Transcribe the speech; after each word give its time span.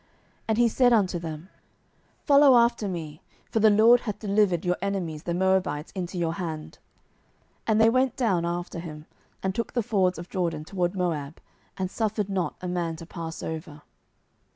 07:003:028 0.01 0.09
And 0.47 0.57
he 0.57 0.67
said 0.67 0.93
unto 0.93 1.19
them, 1.19 1.49
Follow 2.23 2.57
after 2.57 2.87
me: 2.87 3.21
for 3.51 3.59
the 3.59 3.69
LORD 3.69 3.99
hath 3.99 4.17
delivered 4.17 4.65
your 4.65 4.77
enemies 4.81 5.21
the 5.21 5.33
Moabites 5.35 5.91
into 5.93 6.17
your 6.17 6.33
hand. 6.33 6.79
And 7.67 7.79
they 7.79 7.91
went 7.91 8.15
down 8.15 8.43
after 8.43 8.79
him, 8.79 9.05
and 9.43 9.53
took 9.53 9.73
the 9.73 9.83
fords 9.83 10.17
of 10.17 10.27
Jordan 10.27 10.65
toward 10.65 10.95
Moab, 10.95 11.39
and 11.77 11.91
suffered 11.91 12.29
not 12.31 12.55
a 12.61 12.67
man 12.67 12.95
to 12.95 13.05
pass 13.05 13.43
over. 13.43 13.83